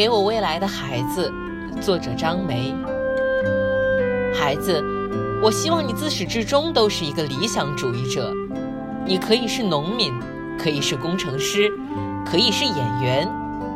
[0.00, 1.30] 给我未来的孩子，
[1.78, 2.74] 作者张梅。
[4.34, 4.82] 孩子，
[5.42, 8.32] 我希望你自始至终都是一个理想主义者。
[9.04, 10.10] 你可以是农民，
[10.58, 11.70] 可以是工程师，
[12.24, 13.28] 可以是演员，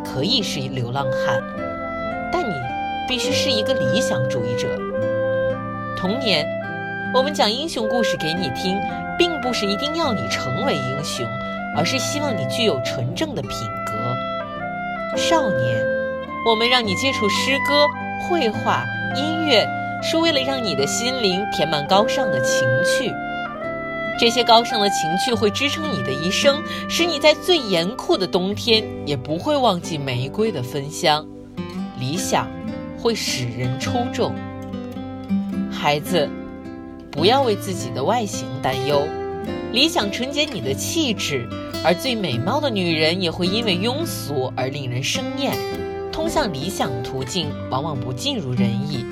[0.03, 1.43] 可以是流浪汉，
[2.33, 2.55] 但你
[3.07, 4.67] 必须是一个理想主义者。
[5.95, 6.47] 童年，
[7.13, 8.81] 我们讲英雄故事给你听，
[9.19, 11.27] 并不是一定要你成为英雄，
[11.77, 13.51] 而是希望你具有纯正的品
[13.85, 15.19] 格。
[15.19, 15.85] 少年。
[16.45, 17.89] 我们让你接触诗歌、
[18.21, 18.85] 绘画、
[19.17, 19.67] 音乐，
[20.03, 23.11] 是为了让你的心灵填满高尚的情趣。
[24.21, 31.27] 这些高尚的情趣会支撑你的一生，使你在最严酷的冬天也不会忘记玫瑰的芬香。
[31.99, 32.47] 理想
[32.99, 34.35] 会使人出众。
[35.73, 36.29] 孩子，
[37.11, 39.09] 不要为自己的外形担忧，
[39.73, 41.49] 理想纯洁你的气质，
[41.83, 45.57] 而最美貌的女人也会因为庸俗而令人生厌。
[46.15, 49.05] 通向理想途径往往不尽如人意，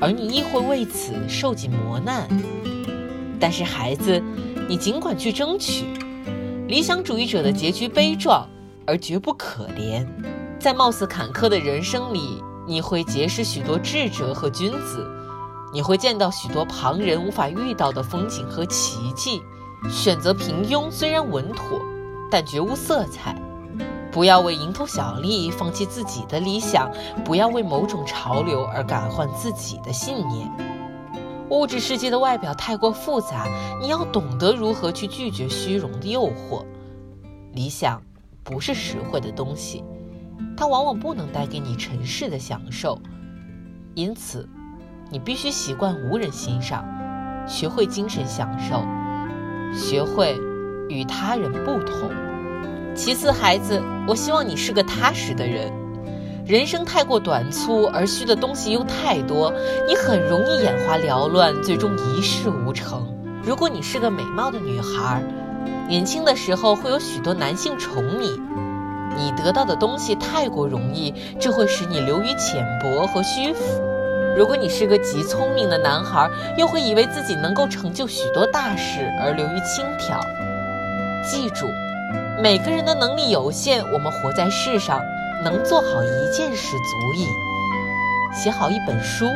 [0.00, 2.26] 而你亦会为此受尽磨难。
[3.38, 4.20] 但是，孩子，
[4.68, 5.84] 你尽管去争取。
[6.66, 8.48] 理想主义者的结局悲壮，
[8.84, 10.04] 而绝不可怜。
[10.58, 15.06] 在貌似坎坷的人生里，你会结识许多智者和君子，
[15.72, 19.40] 你会见到许多旁人无法遇到的风景和奇迹。
[19.88, 21.80] 选择平庸虽然稳妥，
[22.28, 23.40] 但绝无色彩。
[24.12, 26.90] 不要为蝇头小利放弃自己的理想，
[27.24, 30.50] 不要为某种潮流而改换自己的信念。
[31.50, 33.46] 物质世界的外表太过复杂，
[33.80, 36.64] 你要懂得如何去拒绝虚荣的诱惑。
[37.52, 38.02] 理想
[38.42, 39.84] 不是实惠的东西，
[40.56, 43.00] 它往往不能带给你尘世的享受。
[43.94, 44.48] 因此，
[45.10, 46.84] 你必须习惯无人欣赏，
[47.46, 48.82] 学会精神享受，
[49.72, 50.38] 学会
[50.88, 52.10] 与他人不同。
[52.94, 55.72] 其次，孩子，我希望你是个踏实的人。
[56.46, 59.52] 人生太过短促，而需的东西又太多，
[59.86, 63.06] 你很容易眼花缭乱，最终一事无成。
[63.42, 65.22] 如果你是个美貌的女孩，
[65.88, 68.40] 年轻的时候会有许多男性宠你，
[69.16, 73.62] 你得到的东西太过容易，这会使你流于浅薄和虚浮。
[74.36, 76.28] 如果你是个极聪明的男孩，
[76.58, 80.20] 又会以为自己能够成就许多大事而流于轻佻。
[81.24, 81.66] 记住。
[82.42, 84.98] 每个人的能力有限，我们活在世上，
[85.44, 87.26] 能做好一件事足矣。
[88.32, 89.26] 写好一本书，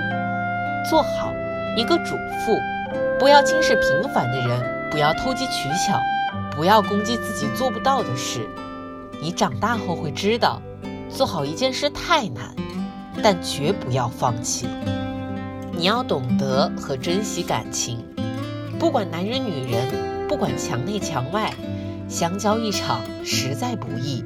[0.89, 1.31] 做好
[1.77, 2.59] 一个主妇，
[3.19, 6.01] 不要轻视平凡的人，不要投机取巧，
[6.57, 8.49] 不要攻击自己做不到的事。
[9.21, 10.63] 你长大后会知道，
[11.11, 12.55] 做好一件事太难，
[13.23, 14.67] 但绝不要放弃。
[15.73, 18.03] 你要懂得和珍惜感情，
[18.79, 21.53] 不管男人女人，不管墙内墙外。
[22.09, 24.25] 相交一场实在不易，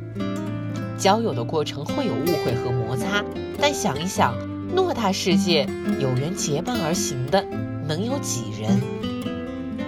[0.99, 3.25] 交友的过程会有误会和摩擦，
[3.61, 4.34] 但想一想，
[4.75, 5.69] 偌大世界，
[6.00, 7.44] 有缘结伴而行的
[7.87, 8.81] 能有几人？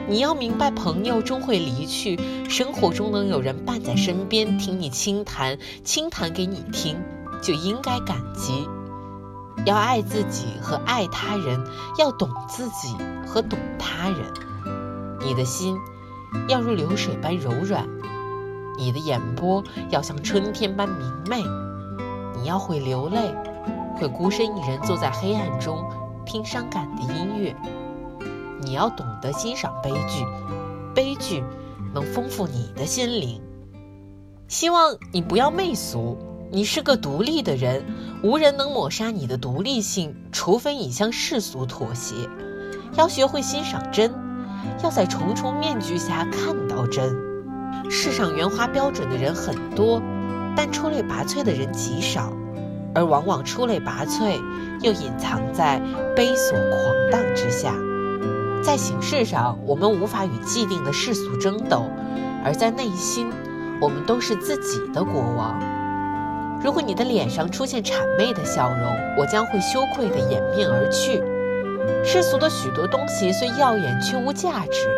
[0.09, 2.19] 你要明白，朋友终会离去，
[2.49, 6.97] 生活中能有人伴在身边，听你倾谈，倾谈给你听，
[7.43, 8.67] 就应该感激。
[9.67, 11.65] 要爱自己和爱他人，
[11.99, 12.97] 要懂自己
[13.27, 14.33] 和懂他人，
[15.25, 15.77] 你的心。
[16.49, 17.87] 要如流水般柔软，
[18.79, 21.43] 你的眼波要像春天般明媚。
[22.41, 23.35] 你要会流泪，
[23.97, 25.85] 会孤身一人坐在黑暗中
[26.25, 27.55] 听伤感的音乐。
[28.63, 30.25] 你要懂得欣赏悲剧，
[30.95, 31.43] 悲剧
[31.93, 33.43] 能丰富你的心灵。
[34.49, 36.17] 希望你不要媚俗，
[36.51, 37.85] 你是个独立的人，
[38.23, 42.15] 无人能抹杀你的独立性，除非你向世俗妥协。
[42.97, 44.30] 要学会欣赏真。
[44.83, 47.17] 要在重重面具下看到真。
[47.91, 50.01] 世上圆滑标准的人很多，
[50.57, 52.33] 但出类拔萃的人极少，
[52.95, 54.41] 而往往出类拔萃
[54.81, 55.81] 又隐藏在
[56.15, 57.75] 悲琐狂荡之下。
[58.63, 61.85] 在形式上，我们无法与既定的世俗争斗，
[62.45, 63.31] 而在内心，
[63.81, 65.59] 我们都是自己的国王。
[66.63, 71.23] 如果你的脸上出现谄媚的笑容，我将会羞愧地掩面而去。
[72.05, 74.89] 世俗的许多东西虽耀眼，却无价值。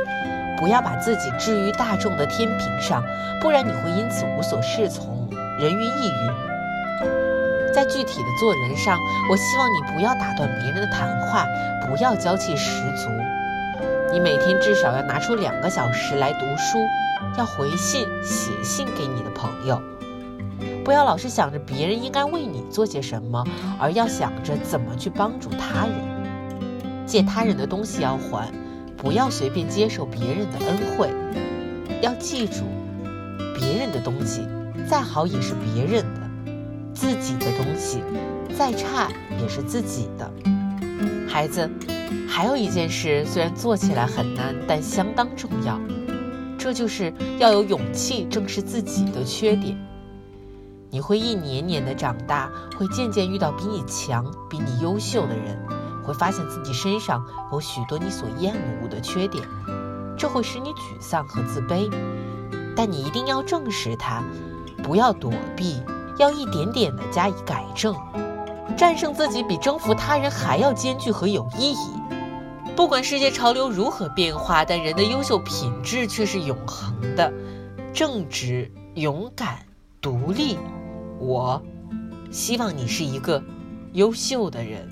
[0.59, 3.03] 不要把自己置于大众的天平上，
[3.41, 7.73] 不然你会因此无所适从，人云亦云。
[7.75, 8.97] 在具体的做人上，
[9.29, 11.47] 我希望你不要打断别人的谈话，
[11.89, 13.09] 不要娇气十足。
[14.13, 16.79] 你每天至少要拿出两个小时来读书，
[17.39, 19.83] 要回信、写信给你的朋友。
[20.85, 23.45] 不要老是想着别人应该为你做些什么，
[23.81, 26.22] 而要想着怎么去帮助他人。
[27.13, 28.51] 借他人的东西要还，
[28.97, 31.11] 不要随便接受别人的恩惠。
[32.01, 32.63] 要记住，
[33.55, 34.49] 别人的东西
[34.89, 36.23] 再好也是别人的，
[36.95, 38.03] 自己的东西，
[38.57, 40.33] 再差也是自己的。
[41.29, 41.71] 孩子，
[42.27, 45.79] 还有一件事，虽然做起来很难，但相当重要，
[46.57, 49.77] 这就是要有勇气正视自己的缺点。
[50.89, 55.59] 你会一年年的长大，会渐渐遇到比你强、比你优秀的人，
[56.03, 59.43] 会发现自己身上有许多你所厌恶的缺点，
[60.17, 61.91] 这会使你沮丧和自卑。
[62.75, 64.23] 但你一定要正视它，
[64.83, 65.83] 不要躲避，
[66.19, 67.95] 要一点点的加以改正。
[68.77, 71.91] 战胜自己比征服他人还要艰巨和有意义。
[72.75, 77.31] 不管世界潮流如何变化，但人的优秀品质却是永恒的：
[77.93, 79.59] 正直、勇敢、
[80.01, 80.57] 独立。
[81.19, 81.63] 我
[82.31, 83.43] 希望你是一个
[83.93, 84.89] 优秀的人。